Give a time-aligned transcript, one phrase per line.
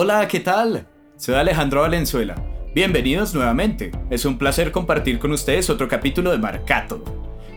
[0.00, 0.86] Hola, ¿qué tal?
[1.16, 2.36] Soy Alejandro Valenzuela.
[2.72, 3.90] Bienvenidos nuevamente.
[4.10, 7.02] Es un placer compartir con ustedes otro capítulo de Marcato.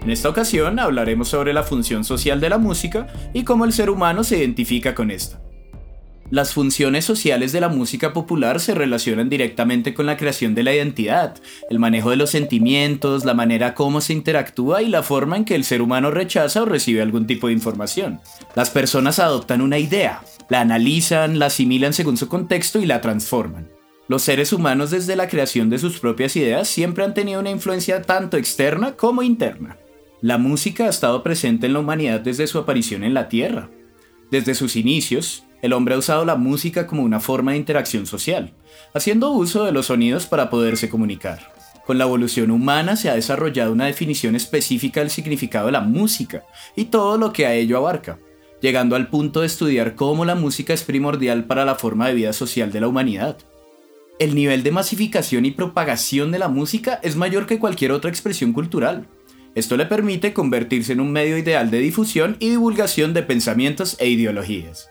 [0.01, 3.91] En esta ocasión hablaremos sobre la función social de la música y cómo el ser
[3.91, 5.39] humano se identifica con esta.
[6.31, 10.73] Las funciones sociales de la música popular se relacionan directamente con la creación de la
[10.73, 11.35] identidad,
[11.69, 15.55] el manejo de los sentimientos, la manera como se interactúa y la forma en que
[15.55, 18.21] el ser humano rechaza o recibe algún tipo de información.
[18.55, 23.67] Las personas adoptan una idea, la analizan, la asimilan según su contexto y la transforman.
[24.07, 28.03] Los seres humanos desde la creación de sus propias ideas siempre han tenido una influencia
[28.03, 29.75] tanto externa como interna.
[30.21, 33.69] La música ha estado presente en la humanidad desde su aparición en la Tierra.
[34.29, 38.53] Desde sus inicios, el hombre ha usado la música como una forma de interacción social,
[38.93, 41.51] haciendo uso de los sonidos para poderse comunicar.
[41.85, 46.43] Con la evolución humana se ha desarrollado una definición específica del significado de la música
[46.75, 48.19] y todo lo que a ello abarca,
[48.61, 52.33] llegando al punto de estudiar cómo la música es primordial para la forma de vida
[52.33, 53.37] social de la humanidad.
[54.19, 58.53] El nivel de masificación y propagación de la música es mayor que cualquier otra expresión
[58.53, 59.07] cultural.
[59.55, 64.09] Esto le permite convertirse en un medio ideal de difusión y divulgación de pensamientos e
[64.09, 64.90] ideologías.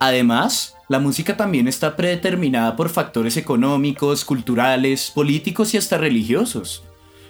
[0.00, 6.82] Además, la música también está predeterminada por factores económicos, culturales, políticos y hasta religiosos.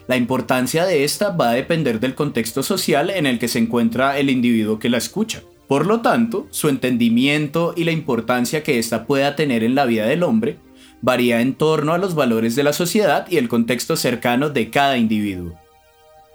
[0.07, 4.19] La importancia de esta va a depender del contexto social en el que se encuentra
[4.19, 5.43] el individuo que la escucha.
[5.67, 10.07] Por lo tanto, su entendimiento y la importancia que ésta pueda tener en la vida
[10.07, 10.59] del hombre
[11.03, 14.97] varía en torno a los valores de la sociedad y el contexto cercano de cada
[14.97, 15.55] individuo.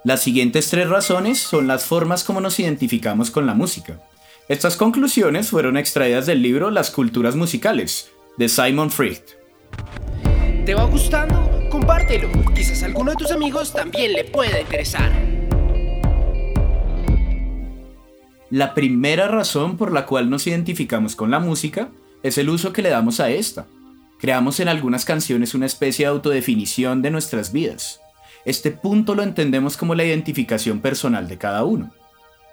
[0.04, 4.00] Las siguientes tres razones son las formas como nos identificamos con la música.
[4.48, 9.18] Estas conclusiones fueron extraídas del libro Las culturas musicales, de Simon Freed.
[10.64, 11.50] ¿Te va gustando?
[11.68, 12.28] Compártelo.
[12.54, 15.10] Quizás a alguno de tus amigos también le pueda interesar.
[18.48, 21.88] La primera razón por la cual nos identificamos con la música
[22.22, 23.66] es el uso que le damos a esta.
[24.20, 28.00] Creamos en algunas canciones una especie de autodefinición de nuestras vidas.
[28.44, 31.90] Este punto lo entendemos como la identificación personal de cada uno.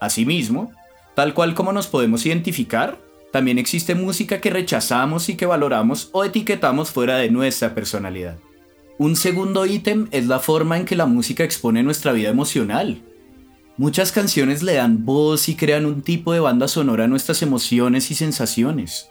[0.01, 0.71] Asimismo,
[1.15, 2.99] Tal cual como nos podemos identificar,
[3.31, 8.37] también existe música que rechazamos y que valoramos o etiquetamos fuera de nuestra personalidad.
[8.99, 13.01] Un segundo ítem es la forma en que la música expone nuestra vida emocional.
[13.75, 18.11] Muchas canciones le dan voz y crean un tipo de banda sonora a nuestras emociones
[18.11, 19.09] y sensaciones.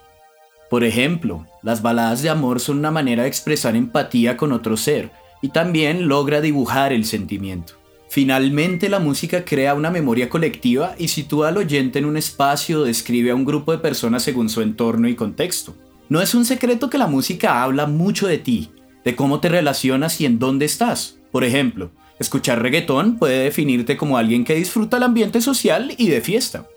[0.69, 5.11] Por ejemplo, las baladas de amor son una manera de expresar empatía con otro ser
[5.41, 7.82] y también logra dibujar el sentimiento.
[8.13, 12.83] Finalmente la música crea una memoria colectiva y sitúa al oyente en un espacio o
[12.83, 15.75] describe a un grupo de personas según su entorno y contexto.
[16.09, 18.69] No es un secreto que la música habla mucho de ti,
[19.03, 21.17] de cómo te relacionas y en dónde estás.
[21.31, 26.21] Por ejemplo, escuchar reggaetón puede definirte como alguien que disfruta el ambiente social y de
[26.21, 26.67] fiesta.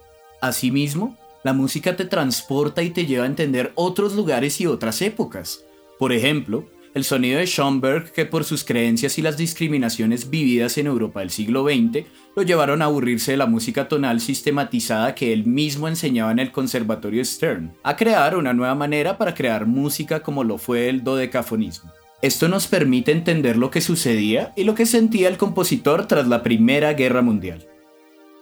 [0.41, 5.67] Asimismo, la música te transporta y te lleva a entender otros lugares y otras épocas.
[5.99, 6.65] Por ejemplo,
[6.97, 11.29] el sonido de Schoenberg, que por sus creencias y las discriminaciones vividas en Europa del
[11.29, 16.33] siglo XX, lo llevaron a aburrirse de la música tonal sistematizada que él mismo enseñaba
[16.33, 20.89] en el Conservatorio Stern, a crear una nueva manera para crear música como lo fue
[20.89, 21.93] el dodecafonismo.
[22.23, 26.43] Esto nos permite entender lo que sucedía y lo que sentía el compositor tras la
[26.43, 27.69] Primera Guerra Mundial.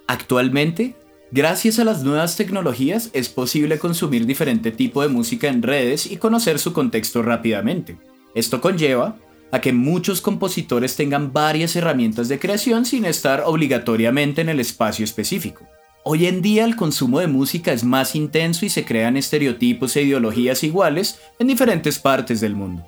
[0.07, 0.95] Actualmente,
[1.33, 6.19] gracias a las nuevas tecnologías es posible consumir diferente tipo de música en redes y
[6.19, 7.99] conocer su contexto rápidamente.
[8.34, 9.17] Esto conlleva
[9.53, 15.05] a que muchos compositores tengan varias herramientas de creación sin estar obligatoriamente en el espacio
[15.05, 15.65] específico.
[16.03, 20.03] Hoy en día el consumo de música es más intenso y se crean estereotipos e
[20.03, 22.84] ideologías iguales en diferentes partes del mundo.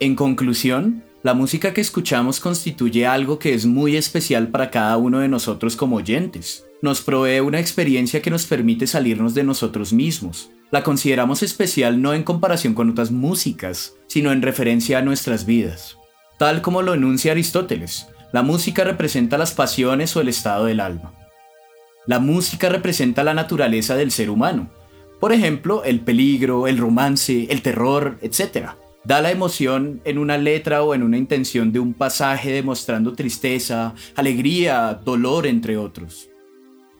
[0.00, 5.18] En conclusión, la música que escuchamos constituye algo que es muy especial para cada uno
[5.18, 6.64] de nosotros como oyentes.
[6.80, 12.14] Nos provee una experiencia que nos permite salirnos de nosotros mismos, la consideramos especial no
[12.14, 15.96] en comparación con otras músicas, sino en referencia a nuestras vidas.
[16.38, 21.14] Tal como lo enuncia Aristóteles, la música representa las pasiones o el estado del alma.
[22.06, 24.70] La música representa la naturaleza del ser humano,
[25.20, 28.70] por ejemplo, el peligro, el romance, el terror, etc.
[29.04, 33.94] Da la emoción en una letra o en una intención de un pasaje demostrando tristeza,
[34.14, 36.28] alegría, dolor, entre otros.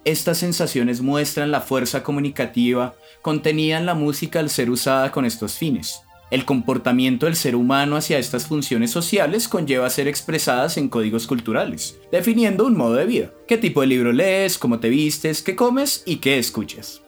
[0.08, 5.58] Estas sensaciones muestran la fuerza comunicativa contenida en la música al ser usada con estos
[5.58, 6.00] fines.
[6.31, 11.99] El comportamiento del ser humano hacia estas funciones sociales conlleva ser expresadas en códigos culturales,
[12.10, 13.34] definiendo un modo de vida.
[13.46, 14.56] ¿Qué tipo de libro lees?
[14.56, 15.43] ¿Cómo te vistes?
[15.43, 16.05] ¿Qué comes?
[16.06, 17.02] ¿Y qué escuchas?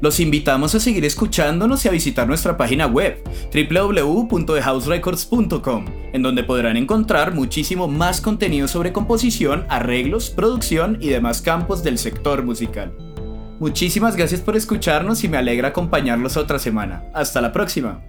[0.00, 3.22] Los invitamos a seguir escuchándonos y a visitar nuestra página web
[3.52, 11.82] www.thehouserecords.com, en donde podrán encontrar muchísimo más contenido sobre composición, arreglos, producción y demás campos
[11.82, 12.92] del sector musical.
[13.58, 17.04] Muchísimas gracias por escucharnos y me alegra acompañarlos otra semana.
[17.14, 18.02] Hasta la próxima.